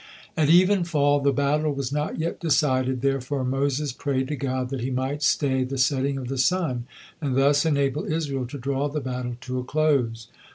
[0.35, 4.89] At evenfall, the battle was not yet decided, therefore Moses prayed to God that He
[4.89, 6.87] might stay the setting of the sun
[7.21, 10.27] and thus enable Israel to draw the battle to a close.